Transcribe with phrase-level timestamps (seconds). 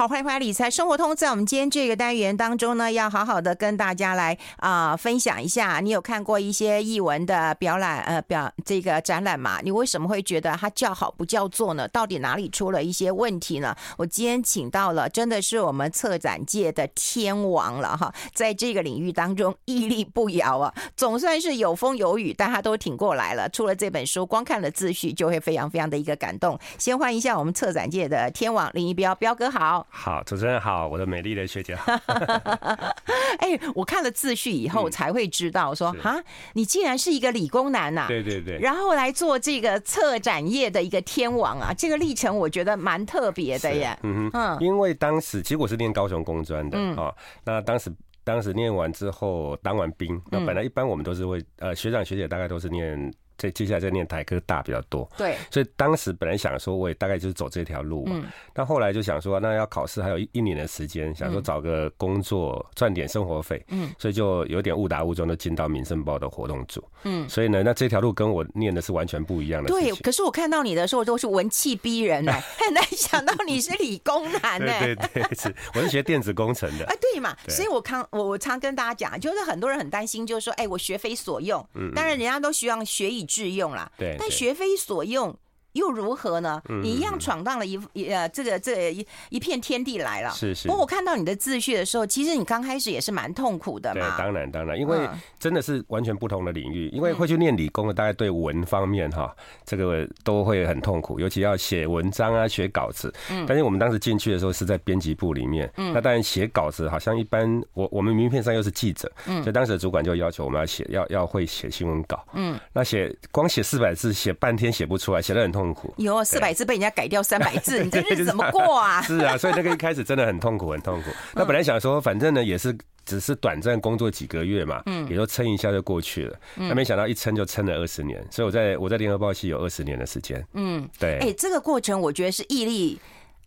[0.00, 1.14] 好，欢迎回来理财生活通。
[1.14, 5.80] 在我们今天这个单元当中呢，要好好的跟大家来啊、分享一下。
[5.80, 9.60] 你有看过一些艺文的表览呃表这个展览吗？
[9.62, 11.86] 你为什么会觉得它叫好不叫座呢？
[11.86, 13.76] 到底哪里出了一些问题呢？
[13.98, 23.46] 我今天请到了，真的是我们策展界的天王了哈，在这个领域当中屹立不摇啊，总算是有风有雨，但他都挺过来了。
[23.50, 26.58] 出了这本书，光看了自序就会非常非常的一个感动。
[26.78, 29.86] 先欢迎一下我们策展界的天王林一彪彪哥好。
[29.92, 31.92] 好，主持人好，我的美丽的学姐好。
[33.38, 36.22] 哎，我看了自序以后才会知道说，说、嗯、哈，
[36.54, 38.08] 你竟然是一个理工男呐、啊？
[38.08, 38.58] 对对对。
[38.58, 43.98] 然后来做这个策展业的一个天王啊，这个历程我觉得蛮特别的耶。
[44.02, 53.12] 嗯哼，因为当时其实我是念高雄工专的啊、嗯，那当时当时念完之后当完兵，那本来一般我们都是会呃学长学姐大概都是念。
[53.40, 58.12] 这接下来在念台科大比较多，对，所以当时本来想说，我也大概就是走这条路嘛。
[58.16, 58.26] 嗯。
[58.52, 63.64] 但后来就想说，那要考试还有一一年的时间，想说找个工作赚点生活费。
[63.68, 63.90] 嗯。
[63.98, 66.84] 所以就有点误打误撞的进到《民生报》的活动组。
[67.04, 67.26] 嗯。
[67.30, 69.70] 所以呢，那这条路跟我念的是完全不一样的。
[69.70, 74.70] 对，可是我看到你的时候都是文气逼人呢， 很难想到你是理工男呢。
[74.80, 76.84] 对对对， 是，我是学电子工程的。
[76.84, 81.66] 哎，对嘛，所以我看我我常跟大家讲，就是很多人很担心，就是说，哎，我学非所用。
[81.74, 81.90] 嗯。
[81.94, 83.90] 当然，人家都希望学以致用啦。
[83.96, 85.38] 对，但学非所用。
[85.72, 86.60] 又如何呢？
[86.82, 90.30] 你一样闯荡了一呃这个这个、一一片天地来了。
[90.30, 90.66] 是是。
[90.66, 94.00] 不过我看到你的自序的时候，其实你刚开始也是蛮痛苦的嘛。
[94.00, 96.88] 对，当然当然，因为真的是完全不同的领域。
[96.88, 103.12] 因为会去念理工的，大概对文方面哈，这个都会很痛苦，尤其要写文章啊，写稿子。
[103.30, 103.44] 嗯。
[103.46, 105.70] 但是我们当时进去的时候是在编辑部里面。
[105.76, 105.92] 嗯。
[105.92, 109.10] 那当然写稿子好像一般，我我们名片上又是记者。
[109.26, 109.42] 嗯。
[109.42, 112.24] 所以当时的主管就要求我们要写，要要会写新闻稿。
[112.32, 112.58] 嗯。
[112.72, 115.92] 那写光写四百字，写半天写不出来，写的很痛苦。
[115.98, 119.02] 有四百字被人家改掉三百字， 你这日子怎么过啊？
[119.06, 121.10] 是啊，所以那个一开始真的很痛苦，很痛苦。
[121.34, 126.38] 那本来想说，反正呢也是只是短暂工作几个月嘛，嗯，也就撑一下就过去了。
[126.54, 130.44] 那没想到一撑就撑了二十年，所以我在我在联合报系有二十年的时间。
[130.54, 131.18] 嗯，对。
[131.18, 133.00] 哎，这个过程我觉得是毅力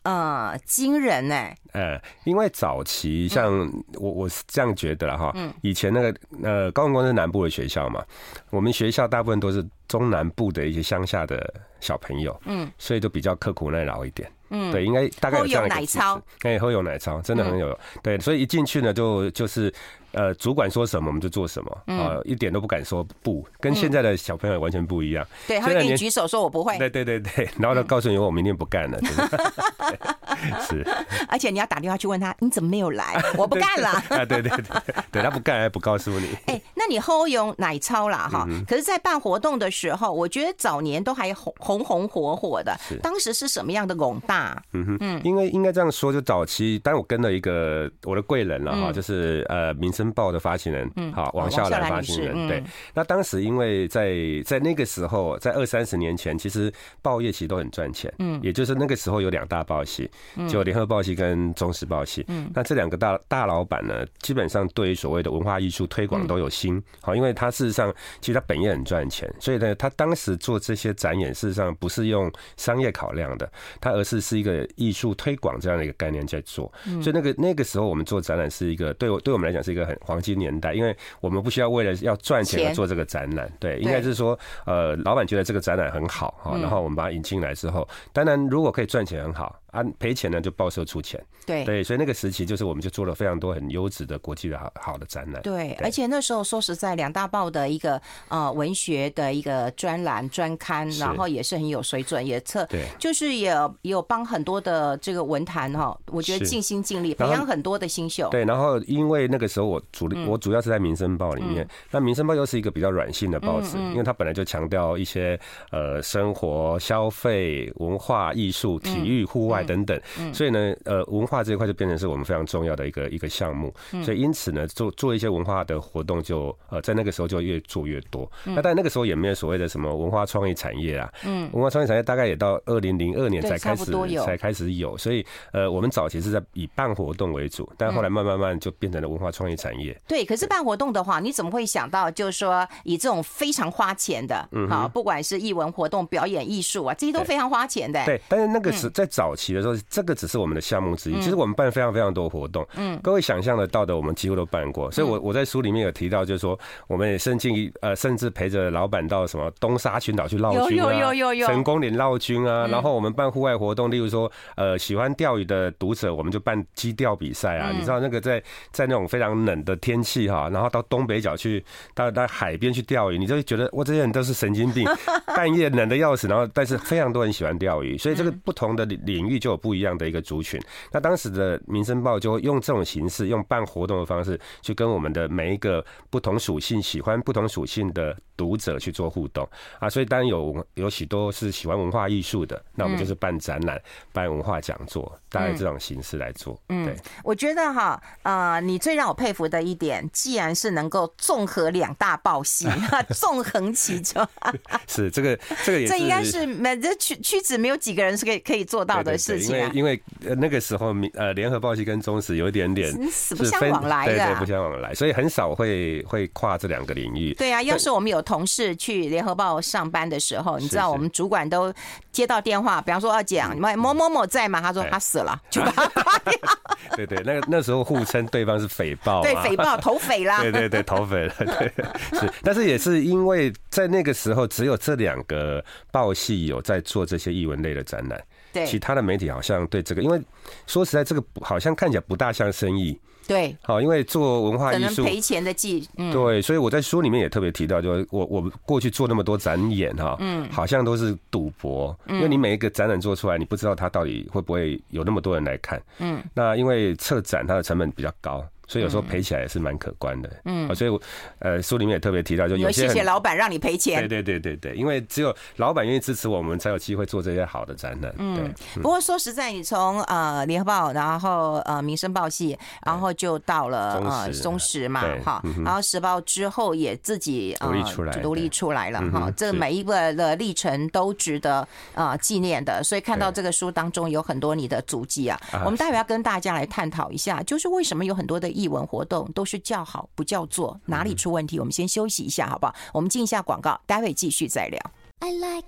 [0.03, 1.55] 呃惊人哎。
[1.71, 8.03] 呃，因为早期像我我是这样觉得了哈，嗯，以前那个呃高雄工是南部的学校嘛，
[8.49, 11.53] 我们学校大部分都是中南部的一些乡下的。
[11.83, 15.99] 小朋友，嗯，所以就比较刻苦耐劳一点，嗯，对，应该大概有这样一个气质，
[16.41, 19.71] 哎，喝有奶超，真的很有，对，所以一进去呢，就就是。
[20.13, 25.25] 呃，主管说什么我们就做什么，啊、呃，一点都不敢说不，跟现在的小朋友完全不一样。
[25.47, 26.77] 对，他会给你举手说我不会。
[26.77, 28.99] 对对对对，然后他告诉你我明天不干了。
[30.69, 30.85] 是。
[31.27, 33.19] 而且你要打电话去问他，你怎么没有来？
[33.37, 33.89] 我不干了。
[33.89, 34.63] 啊，对对对，
[35.11, 36.29] 对他不干还不告诉你。
[36.45, 38.47] 哎，那你后用奶超啦哈？
[38.67, 42.77] 可是，在办活动的时候，我觉得早年都还红红红火火的。
[43.01, 44.61] 当时是什么样的拱大？
[44.73, 50.02] 嗯哼，嗯，因为应该这样说，就早期，当然我跟了一个我的贵人了哈，就是呃民生。
[50.11, 52.63] 报的发行人，嗯，好，王笑兰发行人，对。
[52.93, 54.15] 那当时因为在
[54.45, 56.71] 在那个时候，在二三十年前，其实
[57.01, 60.09] 报业其实都很赚钱，嗯，也就是那个时候有两大报系，
[60.49, 76.71] 就联合报系跟中时报系，嗯，那这两个大大老板呢，基本上对于所谓的文化艺术推广都有心，好，因为他事实上其实他本业很赚钱，所以呢，他当时做这些展演，事实上不是用商业考量的，他而是是一个艺术推广这样的一个概念在做，
[77.01, 79.92] 所以那个那个时候我们做展览是一个对我对我们来讲是一个很。
[80.01, 89.59] 黄金年代，因为我们不需要为了要赚钱而做这个展览，对，应该是说，呃，老板觉得这个展览很好哈，然后我们把它引进来之后，当然如果可以赚钱很好。
[89.73, 91.65] 啊，赔钱呢就报社出钱，对。
[91.65, 103.49] 对，所以那个时期就是我们就做了非常多很优质的国际的好好的展览，对，而且那时候说实在，两大报的一个呃文学的一个专栏专刊，然后也是很有水准，也测，对，就是也
[103.81, 115.39] 也有帮很多的这个文坛哈，我觉得尽心尽力培养很多的新秀，对，然后因为那个时候我主力我主要是在民生报里面，那民生报又是一个比较软性的报纸，因为它本来就强调一些
[115.71, 119.62] 呃生活、消费、文化、艺术、体育、户外。
[119.63, 119.99] 等等，
[120.33, 123.73] 所以呢，呃，文化这一块就变成是我们非常重要的一个一个项目，
[124.03, 128.29] 所以因此呢，做做一些文化的活动就呃，在那个时候就越做越多。
[128.43, 133.91] 那但那个时候也没有所谓的什么文化创意产业啊，嗯，文化创意产业大概也到二零零二年才开始
[134.25, 139.95] 才开始有，所以呃，我们早期是在以办活动为主，但后来慢慢慢就变成了文化创意产业。
[140.07, 148.03] 对，可是办活动的话，你怎么会想到就是说以这种非常花钱的，嗯，好，不管是艺文活动、表演艺术啊，这些都非常花钱的。
[148.05, 149.52] 对，但是那个是在早期。
[149.53, 151.15] 提的说，这个只是我们的项目之一。
[151.21, 154.91] 其实我们办非常非常多活动，嗯，各位想象得到的，我们几乎都办过。
[154.91, 156.57] 所以我我在书里面有提到，就是说，
[156.87, 157.49] 我们也甚至
[157.81, 162.67] 呃，甚至陪着老板到什么东沙群岛去绕军啊，成功岭绕军啊。
[162.67, 167.71] 然后我们办户外活动，例如说，呃，喜欢钓鱼的读者，我们就办矶钓比赛啊。
[167.71, 168.41] 你知道那个在
[168.71, 171.63] 在那种非常冷的天气哈，然后到东北角去
[171.93, 174.87] 到到海边去钓鱼，你就会觉得哇，这些人都是神经病，
[175.35, 180.57] 半夜冷的要死，然后但是非常多人喜欢钓鱼，所以这个不同的领域就有不一样的一个族群。
[180.93, 189.45] 那当时的《民生报》就会用这种形式，用办活动的方式，去跟我们的每一个不同属性、喜欢不同属性的读者去做互动
[189.79, 189.89] 啊。
[189.89, 193.81] 所以当然有有许多是喜欢文化艺术的，那我们就是办展览、
[194.13, 196.57] 办文化讲座，大概这种形式来做。
[196.69, 202.65] 嗯，对，我觉得哈，呃，你最让我佩服的一点，既然是能够综合两大报系，
[203.13, 204.25] 纵横其中，
[204.87, 209.69] 是这个这个也这应该是没这屈屈指没有几个人是可以可以做到的事情啊。
[209.73, 217.33] 因为因为那个时候，呃，联合报系跟中时有一点点死不相往来的，对对，不相往来，所以很少会会跨这两个领域。
[217.33, 221.73] 对啊，要是我们有同事去联合报上班的时候，你知道我们主管都
[222.11, 224.61] 接到电话，比方说要讲某某某在吗？
[224.61, 226.33] 他说他死了，就把他挂掉。
[226.95, 231.71] 对对，那那时候互称对方是匪报，对匪报投匪啦，对对对投匪了，对
[232.19, 238.21] 是，但是也是因为在那个时候只有这两个报系有在做这些译文类的展览。
[238.53, 240.21] 对，其他的媒体好像对这个，因为
[240.67, 242.97] 说实在，这个好像看起来不大像生意。
[243.25, 245.87] 对，好，因为做文化艺术可能赔钱的技。
[245.97, 255.81] 嗯，对，所以我在书里面也特别提到，就我我过去做那么多展演哈，嗯，好像都是赌博，因为你每一个展览做出来，你不知道它到底会不会有那么多人来看。
[255.99, 258.45] 嗯，那因为策展它的成本比较高。
[258.73, 260.99] 所以有时候赔起来也是蛮可观的，嗯，所以
[261.37, 268.11] 呃书里面也特别提到，就有些谢谢老板让你赔钱，对对对对对，因为只有老板愿意支持我们，才有机会做这些好的展览。
[268.17, 282.83] 嗯，不过说实在，你从呃联合报，然后呃民生报系，然后就到了呃中时嘛，哈，然后时报之后也自己独立出来，独立出来了哈，这每一个的历程都值得呃纪念的。
[282.83, 288.62] 所以看到这个书当中有很多你的足迹啊，我们待会要跟大家来探讨一下，就是为什么有很多的。
[288.63, 291.59] 艺文活动都是叫好不叫座，哪里出问题？
[291.59, 292.73] 我们先休息一下，好不好？
[292.93, 294.79] 我们进一下广告，待会继续再聊。
[295.19, 295.67] I like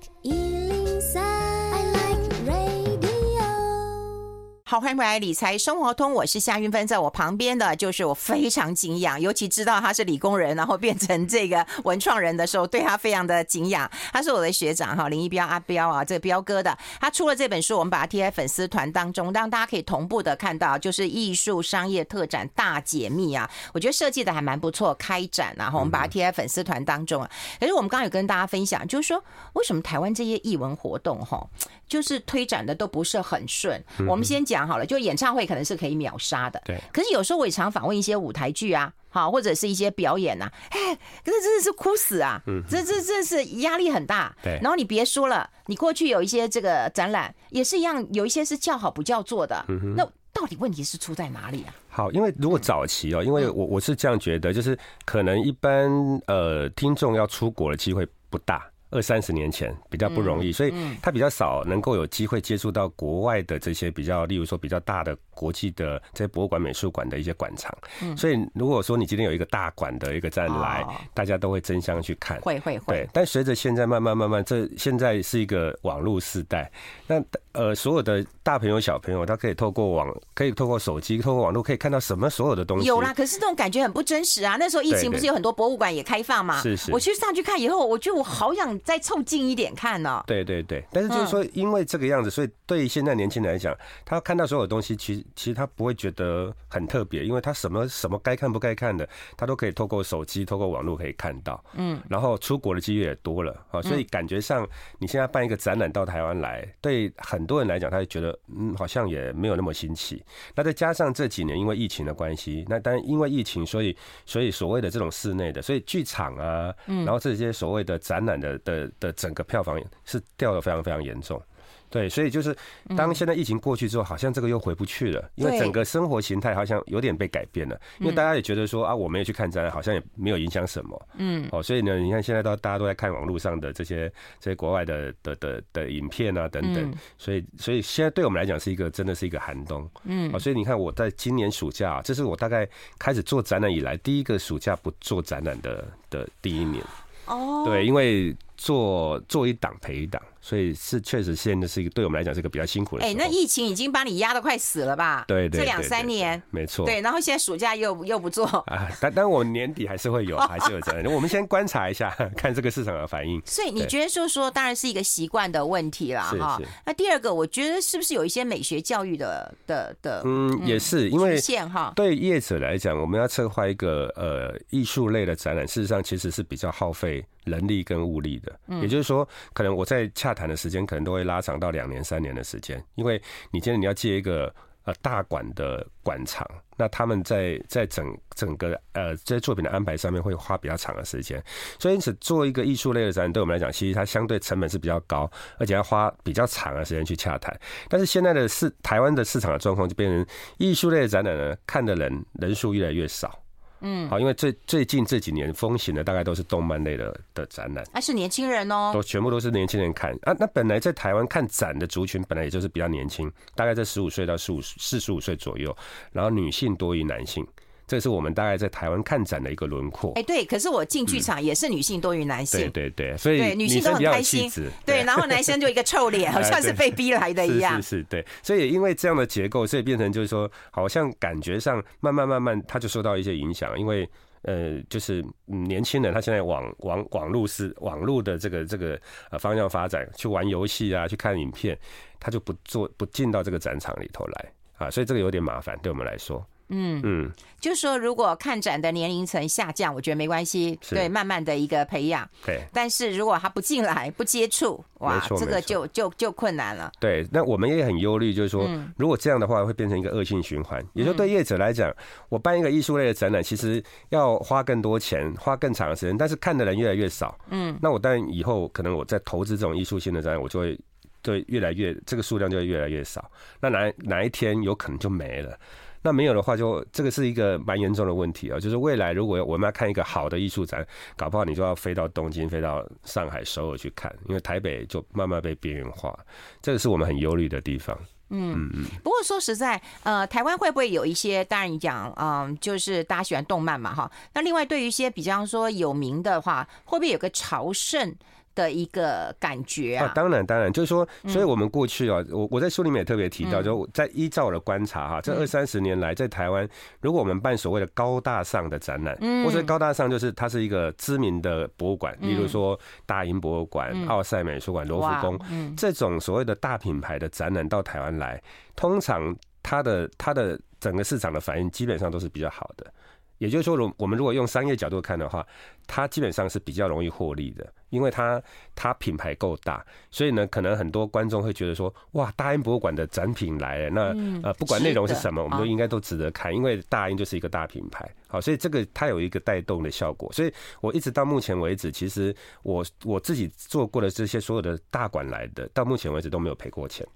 [4.76, 13.90] 好，欢迎回来《理财生活通》，我是夏云芬，在我旁边的就是我非常敬仰，尤其知道他是理工人，然后变成这个文创人的时候，对他非常的敬仰。
[14.12, 27.32] 他是我的学长哈，林一彪阿彪啊，这个彪哥的，他出了这本书，我们把它贴在粉丝团当中，让大家可以同步的看到，就是艺术商业特展大解密啊，我觉得设计的还蛮不错，开展然后我们把它贴在粉丝团当中啊。
[27.62, 29.24] 可是我们刚刚有跟大家分享，就是说
[29.54, 31.48] 为什么台湾这些艺文活动哈，
[31.88, 33.82] 就是推展的都不是很顺。
[34.06, 34.65] 我们先讲。
[34.66, 36.82] 讲好了，就演唱会可能是可以秒杀的，对。
[36.92, 44.60] 可是有时候我也常访问一些舞台剧啊，好，或者是一些表演呐、啊，哎，可是真的是哭死啊，嗯，这这这是压力很大，对。
[44.64, 49.96] 然后你别说了，你过去有一些这个展览也是一样，有一些是叫好不叫座的，嗯哼。
[49.96, 50.04] 那
[50.34, 51.74] 到底问题是出在哪里啊？
[51.90, 55.90] 好，因为如果早期哦，因为我我是这样觉得，就是可能一般
[56.28, 58.66] 呃听众要出国的机会不大。
[58.96, 67.78] 二三十年前比较不容易，所以他比较少能够有机会接触到国外的这些比较，例如说比较大的国际的这些博物馆、美术馆的一些馆场。
[68.16, 72.40] 所以如果说你今天有一个大馆的一个展来，大家都会争相去看。
[72.42, 72.96] 会会会。
[72.96, 76.72] 对，但随着现在慢慢慢慢，这现在是一个网络时代，
[77.08, 77.22] 那
[77.56, 82.88] 呃所有的大朋友小朋友，他可以透过网，可以透过手机，透过网络可以看到什么所有的东西。
[82.88, 84.58] 有啦，可是这种感觉很不真实啊！
[84.60, 86.62] 那时候疫情不是有很多博物馆也开放嘛？
[86.62, 86.92] 是是。
[86.92, 88.76] 我去上去看以后，我觉得我好想。
[88.84, 90.24] 再凑近一点看呢？
[90.28, 101.64] 对对对，但是就是说，因为这个样子，所以对于现在年轻人来讲，他看到所有东西，其实其实他不会觉得很特别，因为他什么什么该看不该看的，他都可以透过手机、透过网络可以看到。
[101.74, 104.68] 嗯，然后出国的机会也多了啊，所以感觉上
[105.00, 110.24] 你现在办一个展览到台湾来，对很多人来讲，他就觉得嗯，好像也没有那么新奇。
[110.54, 113.98] 那再加上这几年因为疫情的关系，那当然因为疫情，所以
[114.28, 118.76] 所以所谓的这种室内的，所以剧场啊，然后这些所谓的展览的的。
[118.76, 121.42] 的的整个票房是掉的非常非常严重，
[121.90, 122.56] 对，所以就是
[122.98, 142.68] 当现在疫情过去之后，好像这个又回不去了，因为整个生活形态好像有点被改变了，因为大家也觉得说啊，我没有去看展览，好像也没有影响什么，嗯，哦，所以呢，你看现在到大家都在看网络上的这些这些国外的的的的影片啊等等，所以所以现在对我们来讲是一个真的是一个寒冬，嗯，哦，所以你看我在今年暑假，这是我大概
[143.00, 146.84] 开始做展览以来第一个暑假不做展览的的第一年，
[147.28, 148.36] 哦，对，因为。
[148.66, 150.20] 做做一档赔一档。
[150.42, 153.04] 所以是确实现在是一个对我们来讲是一个比较辛苦的。
[153.04, 155.26] 哎，那疫情已经把你压得快死了吧？
[155.28, 156.86] 对对，这两三年没错。
[156.86, 161.12] 对，然后现在暑假又又不做啊，但但我年底还是会有， 还是有责任。
[161.12, 163.42] 我们先观察一下， 看这个市场的反应。
[163.44, 166.62] 所以你觉得说说，当然是一个习惯的问题了哈。
[166.86, 170.22] 那第二个，我觉得是不是有一些美学教育的的的？
[170.26, 177.26] 嗯，也是，因为哈对业者来讲，我们要策划一个呃艺术类的展览，事实上其实是比较耗费。
[177.46, 183.22] 人力跟物力的，也就是说，可能我在洽谈的时间可能都会拉长到两年、三年的时间，因为
[183.52, 186.48] 你今天你要借一个呃大馆的馆场，
[186.78, 191.44] 那他们在在整整个呃这些作品的安排上面会花比较长的时间，
[191.80, 197.58] 所以因此做一个艺术类的展览，对我们来讲，其实它相对成本是比较高，而且要花比较长的时间去洽谈。
[197.90, 200.26] 但是现在的市台湾的市场的状况就变成
[200.58, 203.40] 艺术类的展览呢，看的人人数越来越少。
[203.88, 210.36] 嗯，好，因为最最近这几年风行的大概都是动漫类的的展览，还是年轻人哦，都全部都是年轻人看啊。
[210.40, 215.76] 那本来在台湾看展的族群本来也就是比较年轻，大概在十五岁到十五四十五岁左右，
[216.12, 217.46] 然后女性多于男性。
[217.88, 220.12] 这是我们大概在台湾看展的一个轮廓。
[220.16, 222.60] 哎，对，可是我进剧场也是女性多于男性。
[222.72, 224.50] 对对对，所以女性都很开心。
[224.86, 227.82] 对，然后男生就一个臭脸， 好像是被逼来的一样。
[227.82, 228.26] 是是，对。
[228.42, 233.80] 所以因为这样的结构，所以变成就是说，好像感觉上慢慢慢慢，他就受到一些影响。
[233.80, 234.10] 因为
[234.42, 239.00] 呃，就是年轻人他现在网网网络是网络的这个这个
[239.30, 241.78] 呃方向发展，去玩游戏啊，去看影片，
[242.20, 246.46] 他就不做不进到这个展场里头来啊，所以这个有点麻烦，对我们来说。
[246.70, 252.28] 嗯嗯，就是说，如果看展的年龄层下降，我觉得没关系，对，慢慢的一个培养。
[252.46, 256.92] 对，但是如果他不进来、不接触，哇，这个就就就困难了。
[257.00, 258.68] 对，那我们也很忧虑，就是说，
[258.98, 260.84] 如果这样的话，会变成一个恶性循环。
[260.94, 261.94] 也就对业者来讲，
[262.30, 267.38] 我办一个艺术类的展览，其实要花更多钱，花更长的时间，但是看的人越来越少。
[267.50, 270.80] 嗯，那我当然以后可能我在投资这种艺术性的展览，我就会
[271.22, 273.30] 对越来越这个数量就会越来越少。
[273.60, 275.58] 那哪哪一天有可能就没了？
[276.06, 278.60] 那没有的话，就这个是一个蛮严重的问题啊！
[278.60, 280.86] 就是未来如果我们要看一个好的艺术展，
[281.18, 286.16] 搞不好你就要飞到东京、飞到上海、首尔去看，因为台北就慢慢被边缘化，
[286.62, 287.98] 这个是我们很忧虑的地方。
[288.30, 288.86] 嗯嗯嗯。
[289.04, 291.44] 不过说实在，呃，台湾会不会有一些？
[291.46, 294.12] 当然你讲，嗯，就是大家喜欢动漫嘛，哈。
[294.36, 298.16] 那另外对于一些比方说有名的话，会不会有个朝圣？
[298.56, 306.68] 的一个感觉啊，当然当然，就是说，所以我们过去啊，我我在书里面也特别提到，就在依照我的观察哈，这二三十年来，在台湾，
[307.02, 309.46] 如果我们办所谓的高大上的展览，嗯。
[309.46, 315.40] 或者高大上就是它是一个知名的博物馆，例如说大英博物馆、奥赛美术馆、罗浮宫
[315.76, 318.42] 这种所谓的大品牌的展览到台湾来，
[318.76, 322.92] 通常它的它的整个市场的反应基本上都是比较好的。
[323.38, 325.46] 也就是说，如我们如果用商业角度看的话，
[325.86, 328.42] 它基本上是比较容易获利的，因为它
[328.76, 334.02] 它品牌够大，所以呢，可能很多观众会觉得说，哇，大英博物馆的展品来了，那
[334.44, 340.32] 呃，不管内容是什么，我们都应该都值得看，因为大英就是一个大品牌，好，所以这个它有一个带动的效果。
[340.34, 347.08] 所以我一直到目前为止，其实我我自己做过的这些所有的大馆来的，到目前为止都没有赔过钱。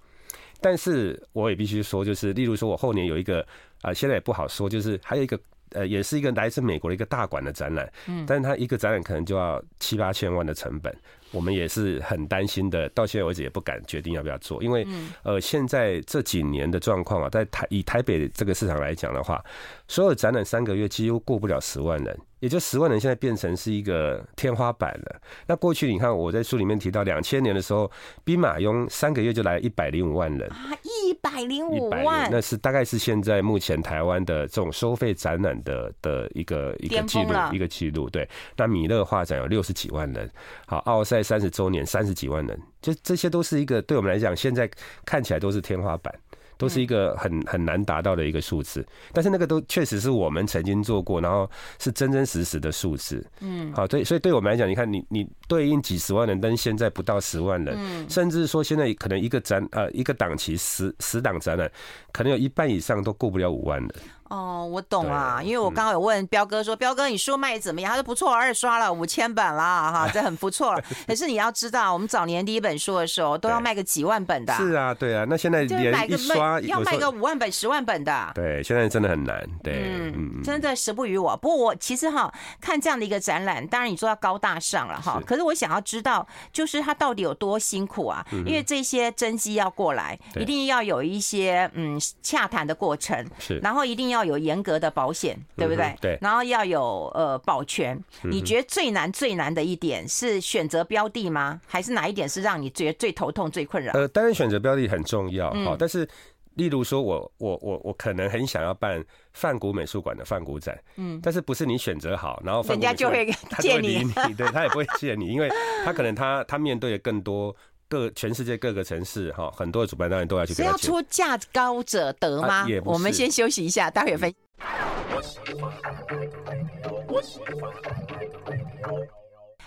[0.62, 3.46] 但是我也必须说，就是例如说我后年有一个
[3.82, 5.38] 啊，现在也不好说，就是还有一个。
[5.72, 10.96] 呃，也是一个来自美国的一个大馆的展览，嗯，但是它一个展览可能就要七八千万的成本，
[11.32, 14.88] 我们也是很担心的，到现在为止也不敢决定要不要做，因为
[15.24, 19.44] 呃，现在这几年的状况啊，在台以台北这个市场来讲的话，
[19.88, 22.20] 所有展览三个月几乎过不了十万人。
[22.40, 25.22] 也就十万人现在变成是一个天花板了。
[25.48, 27.90] 那过去你看我在书里面提到，两千年的时候，
[28.24, 38.10] 兵马俑三个月就来一百零五万人啊，一百零五万，那是大概是现在目前台湾的这种收费展览的的一个一个记录，一个记录。
[38.10, 38.28] 对，
[38.58, 40.30] 那米勒画展有六十几万人，
[40.66, 44.70] 好，奥赛三十周年三十几万人，就这些都是一个对我们来讲，现在
[45.06, 46.14] 看起来都是天花板。
[46.60, 51.50] 都是一个很很难达到的一个数字，但是那个都确实是我们曾经做过，然后
[51.80, 53.26] 是真真实实的数字。
[53.40, 57.78] 嗯，好，对，所以对我们来讲，你看你你对应几十万人，但是现在不到十万人，
[58.10, 61.72] 甚至说现在可能一个展呃一个档期十十档展览，
[62.12, 63.90] 可能有一半以上都过不了五万人。
[64.30, 67.90] 哦，我懂了，因为我刚刚有问彪哥说，彪哥你书卖怎么样？
[67.90, 70.84] 他说不错，二刷了五千本了哈，这很不错了。
[71.08, 74.54] 可是你要知道，我们早年第一本书的时候都要卖个几万本的。
[74.54, 78.32] 是啊，对啊，那现在连一刷要卖个五万本、十万本的。
[78.36, 79.44] 对，现在真的很难。
[79.64, 81.36] 对，嗯，真的时不与我。
[81.36, 82.32] 不过我其实哈
[82.62, 88.24] 看这样的一个展览，当然你说要高大上了哈，可是我想要知道，就是他到底有多辛苦啊？
[88.46, 94.19] 因为这些真机要过来，一定要有一些嗯洽谈的过程，是，然后一定要。
[94.20, 95.86] 要有严格的保险，对不对？
[95.86, 96.18] 嗯、对。
[96.22, 97.98] 然后要有呃保全。
[98.24, 101.60] 你觉得最难最难的一点是选择标的吗？
[101.66, 103.94] 还是哪一点是让你觉得最头痛、最困扰？
[103.94, 106.08] 呃，当然选择标的很重要，好、嗯，但是。
[106.56, 113.26] 例如说我，我我我我可能很想要办梵谷美术馆的梵谷展，嗯，但是不是你选择好，然后人家就会
[113.60, 115.48] 借你，你，对他也不会借你，因为
[115.86, 117.56] 他可能他他面对的更多
[117.90, 120.54] 各全世界各个城市哈，很多的主办单位都要去。
[120.54, 122.66] 是要出价高者得吗？
[122.86, 124.34] 我们先休息一下，待会儿分。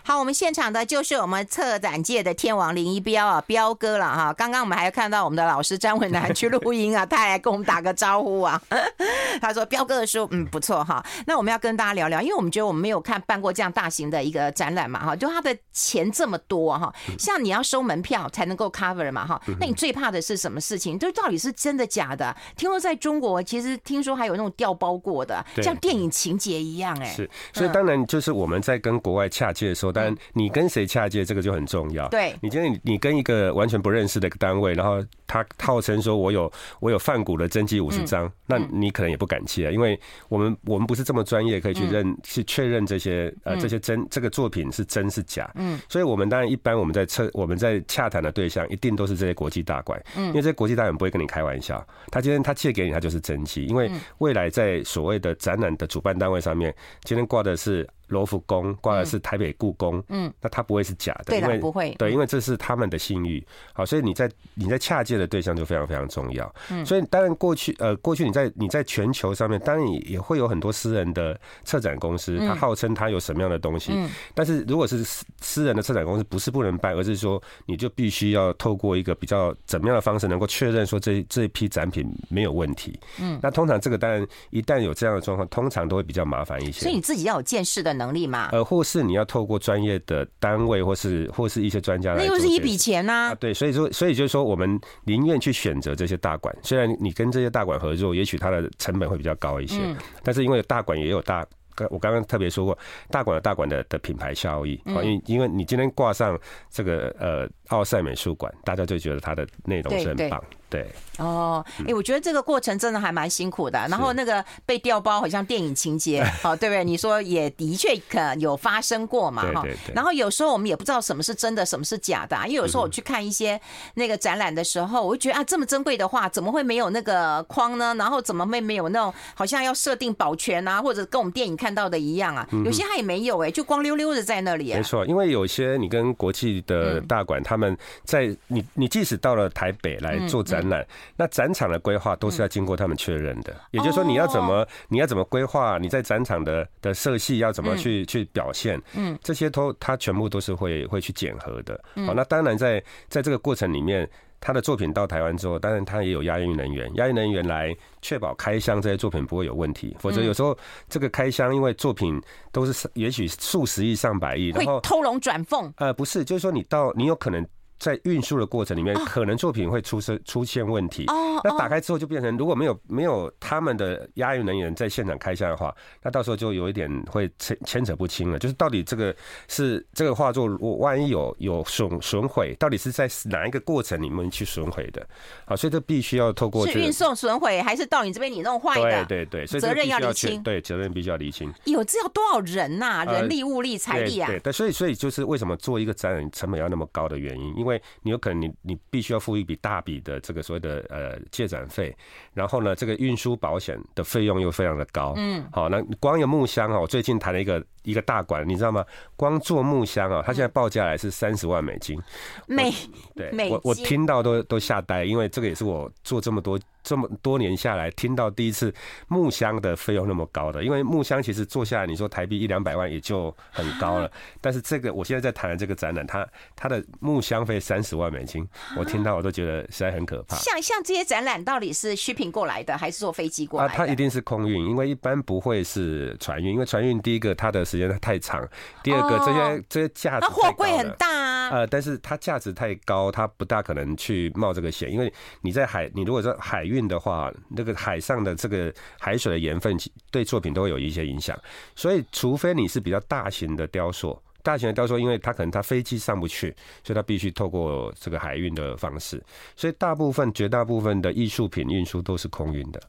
[0.04, 4.32] 好，我们现场的就是我们策展界的天王林一彪啊，彪哥了哈。
[4.37, 8.61] 刚刚我们还有看到我们的老师张文男去录音啊，他还来跟我们打个招呼啊。
[9.40, 11.04] 他说彪哥的书嗯不错哈。
[11.25, 19.40] 那我们要跟大家聊聊，因为我们觉得我们没有看办过这样大型的一个展览嘛哈，就他的钱这么多哈，像你要收门票才能够 cover 嘛哈。
[19.61, 20.99] 那你最怕的是什么事情？
[20.99, 22.37] 就到底是真的假的？
[22.56, 27.06] 听说在中国，其实听说还有那种调包过的，像电影情节一样哎。
[27.06, 29.91] 是，所以当然就是我们在跟国外洽接的时候。
[29.92, 32.08] 但你跟谁洽接，这个就很重要。
[32.08, 45.50] 对，你今天你跟一个完全不认识的一个单位，然后他号称说我有我有泛古的真迹五十张，那你可能也不敢切，因为我们我们不是这么专业，可以去认去确认这些呃这些真这个作品是真是假。
[45.56, 57.88] 嗯，所以我们当然一般我们在测我们在洽谈的对象一定都是这些国际大馆，嗯，因为这些国际大馆不会跟你开玩笑，他今天他借给你他就是真迹，因为未来在所谓的展览的主办单位上面，今天挂的是。
[58.12, 93.30] 罗浮宫挂的是台北故宫，嗯，那它不会是假的，因为不会，对，因为这是他们的信誉，好，所以你在你在洽界的对象就非常非常重要，嗯，所以当然过去呃过去你在你在全球上面，当然也也会有很多私人的策展公司，它号称它有什么样的东西，嗯，但是如果是私私人的策展公司，不是不能办，而是说你就必须要透过一个比较怎么样的方式，能够确认说这这一批展品没有问题，嗯，那通常这个当然一旦有这样的状况，通常都会比较麻烦一些，所以你自己要有见识的能力嘛，呃，或是你要透过专业的单位，或是或是一些专家来，那又是一笔钱呐。
[93.30, 99.78] 啊，对，所以说，所以就是说，我们宁愿去选择这些大馆，虽然你跟这些大馆合作，也许它的成本会比较高一些，
[100.23, 101.47] 但是因为大馆也有大，
[101.90, 102.76] 我刚刚特别说过，
[103.11, 106.38] 大馆有大馆的的品牌效益，因为因为你今天挂上
[106.71, 110.42] 这个呃奥赛美术馆，大家就觉得它的内容是很棒。
[110.72, 110.86] 对
[111.18, 113.78] 哦，哎、欸，我觉得这个过程真的还蛮辛苦的。
[113.90, 116.82] 然后那个被调包，好像电影情节， 好，对不对？
[116.82, 119.62] 你说也的确可有发生过嘛，哈。
[119.94, 122.35] 然后有时候我们也不知道什么是真的，什么是假的。
[122.46, 123.61] 因为有时候我去看一些
[123.96, 127.94] 那个展览的时候，我就觉得啊，这么珍贵的画，怎么会没有那个框呢？
[127.98, 132.48] 然后怎么会没有那种好像要设定保全啊，或者跟我们电影看到的一样啊？
[132.64, 134.72] 有些它也没有哎，就光溜溜的在那里。
[134.72, 140.62] 没错，因为有些你跟国际的大馆，他们在你你即使到了台北来做展。
[140.62, 151.79] 展览，那展场的规划都是要经过他们确认的，也就是说，你要怎么你要怎么规划，你在展场的的色系要怎么去去表现，嗯，这些都他全部都是会会去检核的。
[152.07, 154.09] 好，那当然在在这个过程里面，
[154.40, 160.57] 他的作品到台湾之后，当然他也有押运人员，押运人员来确保开箱这些作品不会有问题，否则有时候
[160.88, 162.20] 这个开箱因为作品
[162.51, 167.46] 都是也许数十亿上百亿，然后偷龙转凤，呃，不是，就是说你到你有可能。
[167.83, 171.05] 在运输的过程里面，可能作品会出生出现问题。
[171.09, 178.38] 哦那打开之后就变成，如果没有没有他们的押运人员在现场开箱的话，那到时候就有一点会牵牵扯不清了。
[178.38, 179.12] 就是到底这个
[179.49, 185.05] 是这个画作，我万一有有损损毁，到底是在哪一个过程里面去损毁的？
[185.45, 189.05] 好，所以这必须要透过是运送损毁，还是到你这边你弄坏的？
[189.07, 190.40] 对对对，所以责任要厘清。
[190.45, 191.53] 对，责任必须要厘清。
[191.64, 193.05] 有这要多少人呐？
[193.05, 194.29] 人力、物力、财力啊？
[194.29, 197.71] 对对，所以所以就是为什么做一个展览成本要那么高的原因，因为。
[198.02, 201.94] 你有可能你你必须要付一笔大笔的这个所谓的呃借展费，
[202.35, 208.85] 然后呢，这个运输保险的费用又非常的高，嗯，好，那光有木箱啊，我最近谈了一个一个大馆，你知道吗？
[209.16, 212.01] 光做木箱啊，它现在报价来是三十万美金，
[212.47, 212.73] 美
[213.14, 216.59] 对，我我听到都都吓呆，因为这个也是我做这么多。
[216.85, 218.75] 这么多年下来，听到第一次
[219.07, 224.11] 木箱的费用那么高的，因为木箱其实做下来，你说台币一两百万也就很高了。
[224.42, 228.45] 但是这个我现在在谈的这个展览，它它的木箱费三十万美金，
[228.77, 230.35] 我听到我都觉得实在很可怕。
[230.38, 233.73] 像像这些展览到底是 shipping 过来的，还是坐飞机过来的？
[233.73, 238.44] 啊，它一定是空运，因为一般不会是船运，因为船运第一个它的时间太长，
[238.82, 241.48] 第二个这些这些价值，货柜很大啊。
[241.50, 246.62] 呃，但是它价值太高，它不大可能去冒这个险，因为你在海，你如果说海。
[246.72, 249.76] 运的话，那个海上的这个海水的盐分
[250.11, 251.38] 对作品都会有一些影响，
[251.76, 259.22] 所以除非你是比较大型的雕塑，大型的雕塑，因为它可能它飞机上不去，所以它必须透过这个海运的方式，
[259.54, 262.80] 所以大部分绝大部分的艺术品运输都是空运的。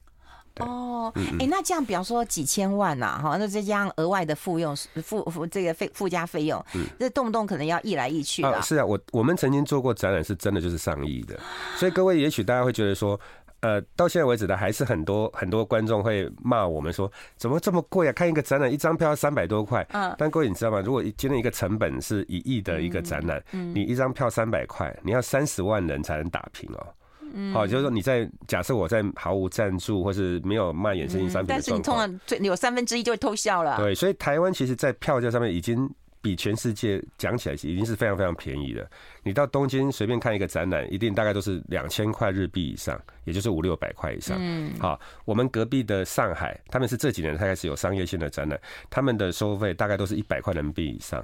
[0.59, 8.49] 哦，哎、欸，那这样，比方说几千万呐，哈，那再加上额外的费用，附附这个费附加费用，嗯，这动不动可能要亿来亿去的。
[8.49, 11.39] 啊，是啊，我我们曾经做过展览，是真的就是上亿的。
[11.75, 13.19] 所以各位，也许大家会觉得说，
[13.61, 18.11] 呃，到现在为止呢还是很多很多观众会骂我们说，怎么这么贵啊？
[18.11, 19.83] 看一个展览，一张票要三百多块。
[19.91, 20.13] 嗯。
[20.19, 20.81] 但各位你知道吗？
[20.81, 26.87] 如果今天一个成本是一亿的一个展览，嗯，你一张票三百块，你要三十万人才能打平哦。
[27.53, 33.77] 好，就是说你在假设我在毫无赞助或是没有卖衍生性商品但是你通常最有三分之一就会偷笑了。
[33.77, 35.89] 对，所以台湾其实，在票价上面已经
[36.21, 38.89] 比全世界讲起来已经是非常非常便宜的。
[39.23, 44.37] 你到东京随便看一个展览，一定大概都是两千块日币以上，也就是五六百块以上。
[44.39, 51.23] 嗯，好，我们隔壁的上海，他们是这几年才开始有商业性的展览，他们的收费大概都是一百块人民币以上。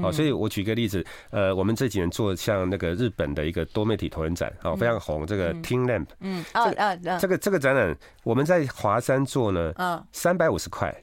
[0.00, 10.94] 好，所以我举个例子，呃，我们这几年做像那个日本的一个多媒体投影展，哦，非常红，这个 TeamLab，嗯，哦，这个这个展览我们在华山做呢，嗯，三百五十块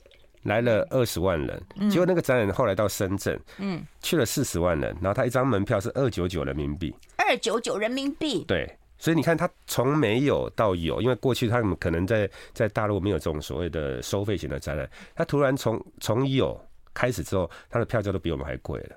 [0.44, 16.60] 来了二十万人，结果那个展览后来到深圳，嗯，去了四十万人，然后他一张门票是二九九人民币，二九九人民币，对，所以你看他从没有到有，因为过去他们可能在在大陆没有这种所谓的收费型的展览，他突然从从有。
[16.94, 18.96] 开始之后，他的票价都比我们还贵了，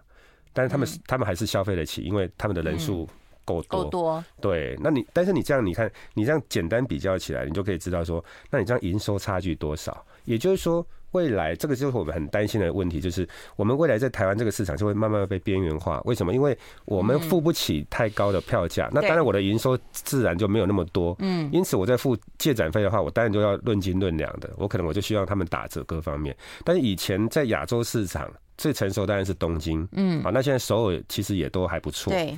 [0.52, 3.08] 但是他们、嗯、他们还是消费得起，因为他们的人数
[3.44, 3.84] 够多。
[3.84, 4.24] 够多。
[4.40, 10.04] 对，那你但是你这样你看，你这样简单比较起来，你就可以知道说，那你这样营收差距多少？
[10.24, 16.00] 也就是说，未来这个就是我们很担心的问题，就是我们未来在台湾这个市场就会慢慢被边缘化。
[16.04, 16.34] 为什么？
[16.34, 21.16] 因为我们付不起太高的票价，那当然我的营收自然就没有那么多。
[21.20, 24.52] 嗯，因此我在付借展费的话，我当然就要论斤论两的。
[24.56, 26.36] 我可能我就希望他们打折各方面。
[26.64, 29.86] 但是以前在亚洲市场最成熟当然是东京。
[29.92, 32.12] 嗯，好，那现在首尔其实也都还不错。
[32.12, 32.36] 对。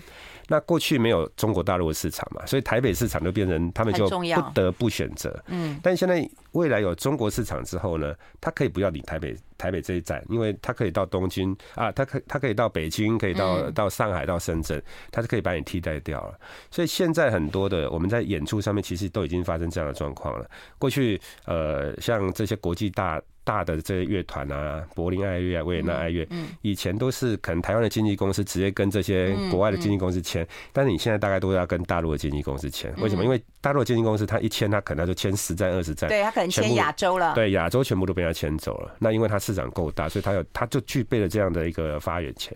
[0.49, 5.43] 那过去没有中国大陆的市场嘛，所以台北市场就变成他们就不得不选择。
[5.49, 16.39] 嗯，但现在未来有中国市场之后呢，他可以不要理台北台北这一站，因为他可以到东京啊，他可他可以到北京，可以到到上海，到深圳，他是可以把你替代掉了。
[16.71, 20.49] 所以现在很多的我们在演出上面其实都已经发生这样的状况了。
[20.79, 23.21] 过去呃，像这些国际大。
[23.47, 26.27] 大的这些乐团啊，柏林爱乐啊，维也纳爱乐，
[26.63, 33.23] 以前都是可能台湾的经纪公司直接跟这些国外的经纪公司签，但是你现在大概都要跟大陆的经纪公司签，为什么？
[33.23, 38.97] 因为大陆的经纪公司他一签，他可能就签十站二十站，对他可能签亚洲了，对亚洲全部都被他签走了。
[38.99, 42.53] 那因为他市场够大，所以他有他就具备了这样的一个发言权。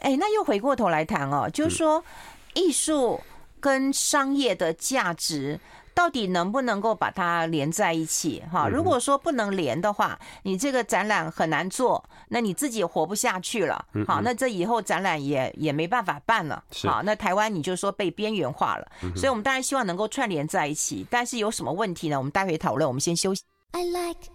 [0.00, 2.04] 哎，那又回过头来谈哦，就是说
[2.52, 3.18] 艺术
[3.58, 5.58] 跟商业的价值。
[5.96, 8.42] 到底能不能够把它连在一起？
[8.52, 13.82] 哈，如果说不能连的话，你这个展览很难做，那你自己也活不下去了。
[14.06, 16.62] 好，那这以后展览也也没办法办了。
[16.84, 21.06] 好，那台湾你就说被边缘化了，所以我们当然希望能够串联在一起。
[21.10, 22.18] 但是有什么问题呢？
[22.18, 22.86] 我们待会讨论。
[22.86, 23.42] 我们先休息。
[23.72, 24.28] I like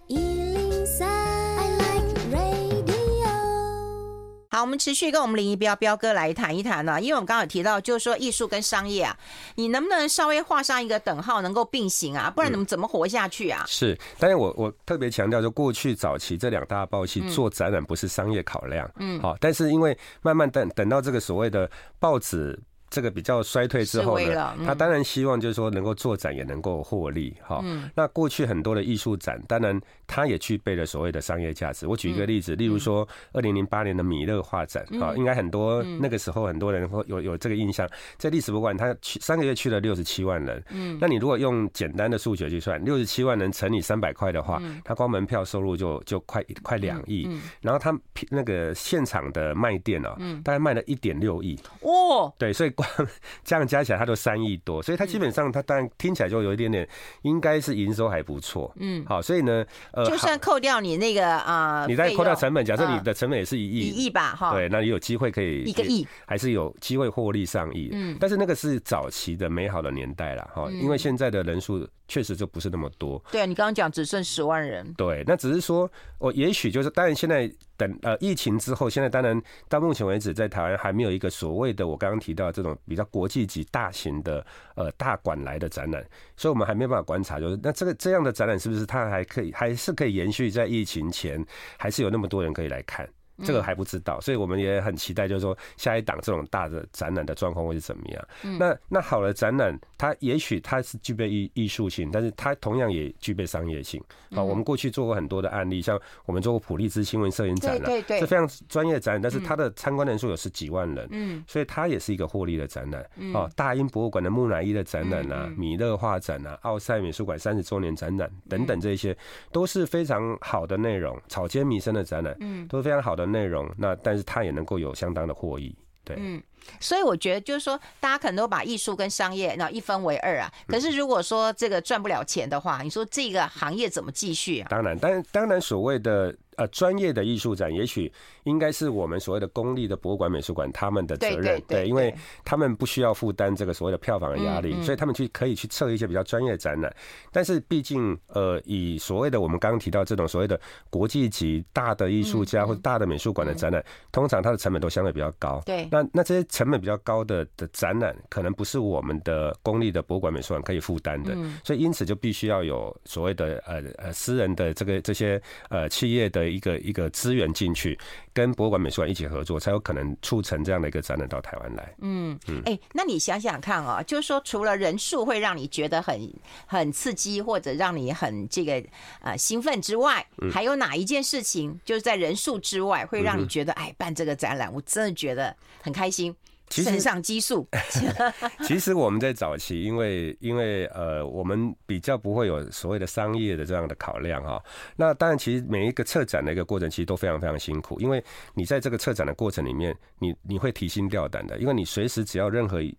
[4.54, 9.18] 好，我们持续跟我们林一彪彪哥来谈一谈呢，因为我们刚刚有提到，就是说艺术跟商业啊，
[9.56, 12.30] 你能不能稍微画上一个等号，能够并行啊？
[12.30, 13.64] 不然你们怎么活下去啊？
[13.64, 22.60] 嗯、是，但是我我特别强调，就过去早期这两大报系做展览不是商业考量，嗯，好，但是因为慢慢等等到这个所谓的报纸。
[22.92, 27.64] 这个比较衰退之后呢，他当然希望就是说能够做展也能够获利哈。
[27.96, 31.88] 那过去很多的艺术展，当然它也具备了所谓的商业价值。
[31.88, 40.62] 我举一个例子，例如说二零零八年的米勒画展啊，应该很多那个时候很多人会有有这个印象，在历史博物馆，他去三个月去了六十七万人。
[40.72, 47.26] 嗯，那你如果用简单的数学去算，六十七万人乘以三百块的话，他光门票收入就就快快两亿。
[47.62, 47.98] 然后他
[48.30, 51.58] 那个现场的卖店啊，大概卖了一点六亿。
[51.80, 52.74] 哦，对，所以。
[53.44, 56.88] 这样加起来，它都三亿多，所以它基本上，它当然听起来就有一点点，
[57.24, 58.72] 应该是营收还不错。
[58.78, 67.90] 嗯，好，所以呢，呃，就算扣掉你那个啊，你再扣掉成本，假设你的成本也是一亿，一亿吧，哈，对，那你有机会可以一个亿，还是有机会获利上亿。
[67.92, 73.24] 嗯，但是那个是早期的美好的年代了，哈，因为现在的人数确实就不是那么多。
[73.32, 77.50] 对啊，你刚刚讲只剩十万人，对，那只是说，我也许就是，当然现在。
[77.78, 84.46] 等呃，疫情之后，现在当然到目前为止，在台湾还没有一个所谓的我刚刚提到这种比较国际级大型的
[84.76, 86.06] 呃大馆来的展览，
[86.38, 91.44] 所以我们还没办法观察，就是那这个这样的展览是不是它还可以还是可以延续在疫情前，
[91.80, 93.10] 还是有那么多人可以来看？
[93.44, 98.28] 这个还不知道，所以我们也很期待，就是说下一档这种大的展览的状况会是怎么样。
[98.58, 104.02] 那那好的展览，它也许它是具备艺艺术性，但是它同样也具备商业性。
[104.34, 113.06] 好，我们过去做过很多的案例，像我们做过普利兹新闻摄影展了，是非常专业的展览，但是它的参观人数有十几万人，嗯，所以它也是一个获利的展览。
[113.34, 119.16] 哦，大英博物馆的木乃伊的展览啊，米勒画展啊，奥赛美术馆三十周年展览等等，这些
[119.52, 121.20] 都是非常好的内容。
[121.28, 123.68] 草间弥生的展览，嗯，都是非常好的内容。
[123.78, 126.42] 那但是它也能够有相当的获益，对，嗯。
[126.80, 130.52] 所以我觉得就是说，大家可能都把艺术跟商业那一分为二啊。
[130.68, 134.68] 可是如果说这个赚不了钱的话，你说这个行业怎么继续啊？
[134.70, 136.36] 当然，当然，当然，所谓的。
[136.58, 138.12] 呃，专业的艺术展，也许
[138.44, 146.94] 应该是我们所谓的公立的博物馆、美术馆他们的责任，对，因为他们不需要负担这个所谓的票房的压力，所以他们去可以去测一些比较专业的展览。
[147.32, 150.60] 但是，毕竟，呃，以所谓的我们刚刚提到这种所谓的
[150.90, 155.62] 国际级大的艺术家或者大的美术馆的展览，通常它的成本都相对比较高。
[155.66, 161.34] 对，那那这些成本比较高的的展览，可能不是我们的公立的博物馆、美术馆可以负担的，
[161.64, 166.41] 所以因此就必须要有所谓的呃呃私人的这个这些呃企业的。
[166.50, 167.98] 一个一个资源进去，
[168.34, 171.94] 跟博物馆、美术馆一起合作，才有可能促成这样的一个展览到台湾来。
[172.02, 176.32] 嗯嗯，哎，那你想想看哦，就是说，除了人数会让你觉得很
[176.66, 178.84] 很刺激，或者让你很这个
[179.22, 186.36] 呃兴奋之外，还有哪一件事情，就是在人数之外，会让你觉得哎，办这个展览，我真的觉得很开心。
[186.72, 187.68] 肾上激素。
[188.64, 194.64] 其实我们在早期，因为因为呃，我们比较不会有所谓的商业的这样的考量哈。
[194.96, 202.96] 那当然，其实每一个策展的一个过程，其实都非常非常辛苦，因为你在这个策展的过程里面，你你会提心吊胆的，因为你随时只要任何一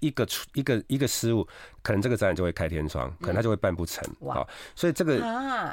[0.00, 1.46] 一个出一个一个失误。
[1.86, 4.04] 可能这个展览就会开天窗，可能它就会办不成。
[4.22, 4.44] 好，
[4.74, 5.20] 所以这个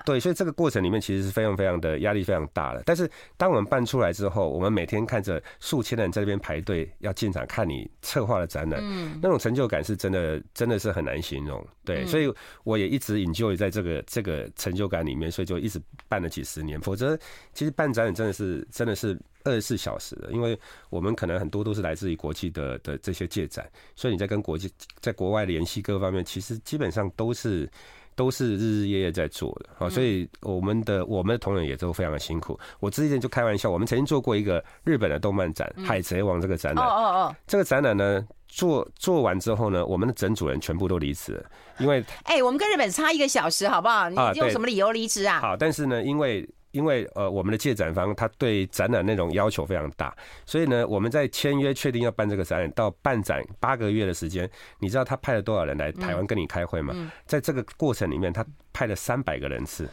[0.06, 2.84] 对，所以这个过程里面其实是非常非常的压力非常大的。
[2.86, 8.80] 但是当我们办出来之后，我们每天看着数千人在这边排队要进场看你策划的展览，
[9.24, 11.68] 那种成就感是真的，真的是很难形容。
[11.84, 12.32] 对，所以
[12.64, 16.80] 我也一直 enjoy 在这个这个成就感里面，所以就一直办了几十年。
[16.82, 17.18] 否则，
[17.56, 19.20] 其实办展览真的是真的是。
[19.44, 20.58] 二十四小时的，因为
[20.90, 27.70] 我们可能很多都是来自于国际的的这些借展，所以你在跟国际在国外联系各方面，其实基本上都是
[28.16, 29.90] 都是日日夜夜在做的啊。
[29.90, 32.58] 所以我们的我们的同仁也都非常的辛苦。
[32.80, 36.86] 我之前就开玩笑，我们曾经做过一个日本的动漫展《海贼王》这个展览。
[36.86, 37.36] 哦哦哦。
[37.46, 41.46] 这个展览呢，做做完之后呢，我们的整组人全部都离职了，
[41.80, 44.10] 因为哎，我们跟日本差一个小时，好不好？
[44.10, 45.42] 你用什么理由离职啊？
[45.42, 46.48] 好，但是呢，因为。
[46.74, 50.14] 因为呃，我们的借展方他对展览内容要求非常大，
[50.46, 56.94] 所以呢，我们在签约确定要办这个展览到办展八个月的时间，你知道他派了多少人来台湾跟你开会吗？
[57.26, 59.88] 在这个过程里面，他派了三百个人次。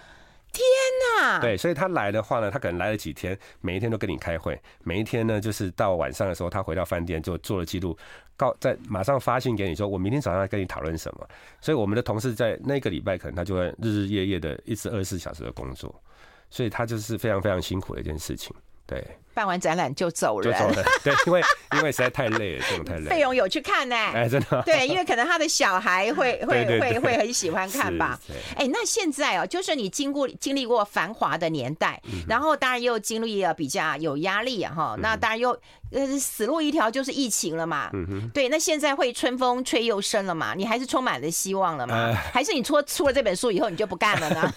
[0.52, 0.64] 天
[1.22, 1.38] 哪！
[1.38, 7.96] 对，所以他来的话呢，他可能来了几天，每一天都跟你开会，每一天呢，就是到晚上的时候，他回到饭店就做了记录，
[8.36, 11.28] 告在马上发信给你说，我明天早上要跟你讨论什么。
[11.60, 15.94] 所以我们的同事在那个礼拜可能他就会日日夜夜的一直二十四小时的工作。
[16.50, 18.54] 所以他就是非常非常辛苦的一件事情，
[18.86, 19.02] 对。
[19.32, 20.84] 办完展览就走人，就走了。
[21.02, 21.42] 对，因为
[21.76, 23.08] 因为实在太累了，这种太累。
[23.08, 23.96] 费勇有去看呢？
[23.96, 24.62] 哎，真的。
[24.62, 28.18] 对，因为可能他的小孩会 会会会很喜欢看吧。
[28.56, 34.96] 哎，那现在哦，就是你经过经历过繁华的年代，然后当然又经历了比较有压力啊哈。
[35.00, 35.50] 那当然又
[35.92, 37.90] 呃死路一条就是疫情了嘛。
[37.92, 38.30] 嗯哼。
[38.30, 40.54] 对，那现在会春风吹又生了嘛？
[40.54, 42.14] 你还是充满了希望了吗？
[42.32, 44.52] 还是你出出了这本书以后你就不干了呢？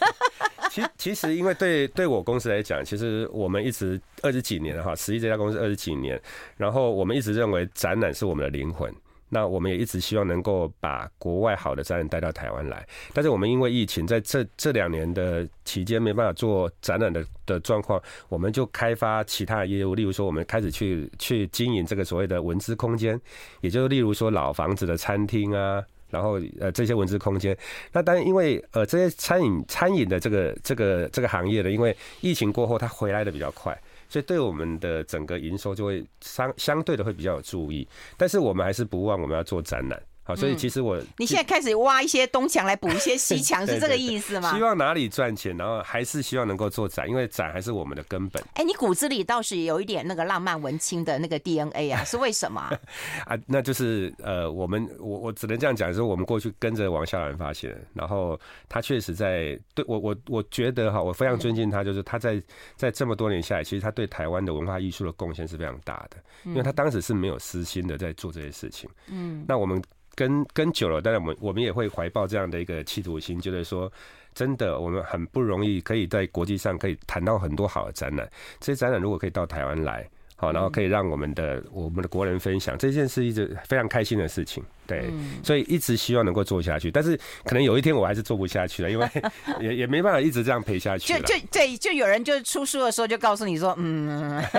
[0.72, 6.20] 其其实，因为对对我公司来讲，其实我们一直二十几年哈，实际这家公司二十几年，
[6.58, 8.92] 然后我们一直认为展览是我们的灵魂，
[9.30, 12.84] 那我们也一直希望能够把国外好的展览带到台湾来。
[13.14, 23.20] 但是我们因为疫情，在这这两年的期间没办法做展览的的状况，我们就开发其他的业务，例如说我们开始去去经营这个所谓的文字空间，
[23.62, 25.84] 也就是例如说老房子的餐厅啊。
[26.14, 27.58] 然后呃这些文字空间，
[27.92, 33.76] 那当然因为呃这些餐饮餐饮的这个这个这个行业呢，因为疫情过后它回来的比较快，
[34.14, 40.00] 所以对我们的整个营收就会相相对的会比较有注意，但是我们还是不忘我们要做展览。
[40.26, 44.56] 好，所以其实我、嗯、你现在开始挖一些东墙来补一些西墙，是这个意思吗？
[44.56, 48.42] 希望哪里赚钱，然后还是希望能够做展，因为展还是我们的根本。
[48.54, 52.72] 哎、欸，你骨子里倒是有一点那个浪漫文青的那个 DNA 啊，是为什么啊？
[53.28, 62.42] 啊，那就是呃，我们我我只能这样讲，就是我们过去跟着王夏兰发现，然后他确实在对我我我觉得哈，我非常尊敬他，就是他在
[62.78, 68.90] 在这么多年下来，其实他对台湾的文化艺术的贡献是非常大的，因为他当时是没有私心的在做这些事情。
[69.08, 69.84] 嗯，那我们。
[70.16, 73.92] 跟跟久了，当然我们我们也会怀抱这样的一个企图心，就是说，
[74.34, 80.08] 真的我们很不容易可以在国际上可以谈到很多好的展览，这些展览如果可以到台湾来。
[80.44, 84.62] 好，然后可以让我们的我们的国人分享这件事，一直非常开心的事情。
[84.86, 85.10] 对，
[85.42, 89.10] 所以一直希望能够做下去，但是可能有一天我还是做不下去了，因为
[89.62, 91.14] 也也没办法一直这样陪下去。
[91.14, 94.44] 就就对，就有人就出书的时候就告诉你说，嗯。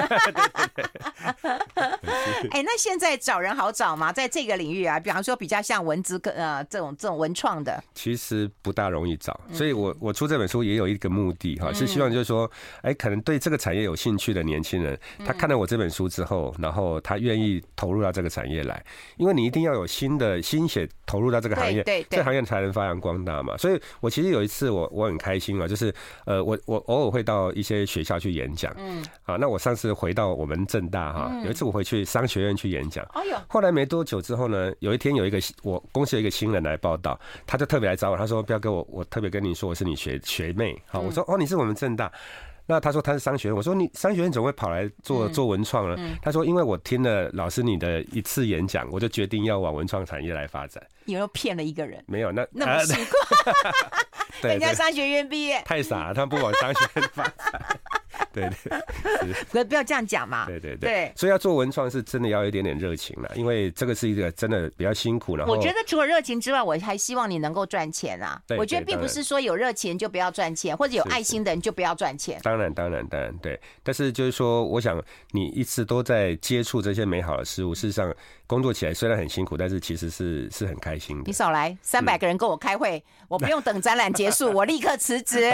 [2.50, 4.10] 哎，那现在找人好找吗？
[4.12, 9.38] 在这个领域啊，比方说比较像文字跟呃这种这种文创的，其实不大容易找。
[9.52, 12.50] 所以我我出这本书也有一个目的哈，是希望就是说，
[12.82, 18.84] 哎，可能对这个产业有兴趣的年轻人，他看到我这本书之后，然后他愿意投入到这个产业来，
[19.16, 23.56] 因为你一定要有新的心血投入到这个行业，对对，这行业才能发扬光大嘛。
[23.56, 42.10] 所以我其实有一次我我很开心啊，就是呃我我偶尔会到一些学校去演讲，嗯，啊，那我上次回到我们正大哈，有一次我回去商学院去演讲，哎呦，后来没多久之后呢，有一天有一个我公司有一个新人来报道，他就特别来找我，他说彪哥，我我特别跟你说我是你学学妹，好，我说哦你是我们正大。
[42.66, 46.16] 那他说他是商学院，我说你商学院怎么会跑来做做文创呢？
[46.22, 50.82] 他说因为我听了老师你的一次演讲，我就决定要往文创产业来发展。
[51.04, 52.02] 有没有骗了一个人？
[52.06, 53.12] 没有，那那么奇怪，
[54.50, 57.80] 人家商学院毕业，太傻了，他们不往商学院发展。
[58.34, 60.46] 对对， 不要不要这样讲嘛。
[60.46, 65.36] 对对对，所以要做文创是真的要有一点点热情了，因为这个是一个真的比较辛苦。
[65.36, 68.40] 然后我觉得除了热情之外，我还希望你能够赚钱啊。
[68.58, 72.40] 我觉得并不是说有热情就不要赚钱，或者有爱心的人就不要赚钱。
[72.42, 78.12] 当然当然当然对，但是就是说，我想你一直都在接触这些美好的事物，事实上。
[78.46, 81.22] 工作起来虽然很辛苦，但是其实是是很开心的。
[81.26, 85.50] 你少来，三百个人跟我开会，嗯、我不用等展览结束，我立刻辞职。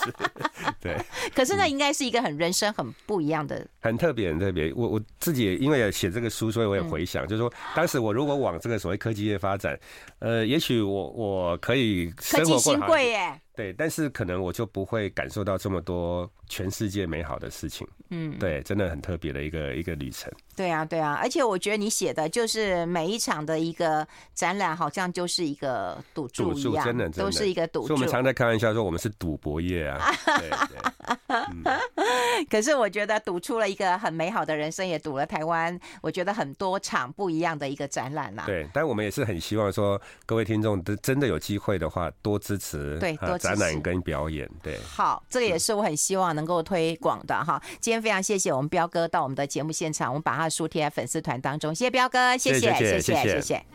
[0.80, 0.96] 对。
[1.34, 4.72] 可是那应该是一个很人生很不一样的，很特别，很特别。
[4.74, 9.78] 我我自己也因为写这个书，所以我也回想，嗯、就是说当时我如果往这个所谓科技业发展，
[10.20, 13.40] 呃，也许我我可以生活过科技新贵耶。
[13.58, 17.84] 对，但是可能我就不会感受到这么多全世界美好的事情。
[18.10, 20.32] 嗯，对，真的很特别的一个一个旅程。
[20.54, 27.88] 对啊，对啊，而且我觉得你写的就是每一场的一个展览，好像就是一个赌注一样，真的，都是一个赌注。
[27.88, 29.98] 所以我们常在开玩笑说，我们是赌博业啊。
[30.38, 30.78] 对对。
[31.26, 31.64] 嗯、
[32.48, 38.44] 可是我觉得赌出了一个很美好的人生，也赌了台湾，我觉得很多场不一样的一个展览啊。
[38.46, 42.96] 对，但我们也是很希望说，各位听众真的有机会的话，多支持。
[43.00, 43.47] 对，多支持。
[43.56, 47.60] 展览跟表演，对，好，这个也是我很希望能够推广的哈。
[47.80, 53.22] 今天非常谢谢我们彪哥到我们的节目现场，我们把他的书贴在粉丝团当中，谢谢彪哥，谢谢，谢谢，谢谢。
[53.22, 53.68] 谢谢。